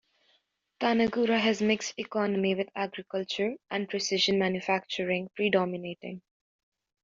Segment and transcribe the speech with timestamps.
[0.79, 6.23] Tanagura has mixed economy with agriculture and precision manufacturing predominating.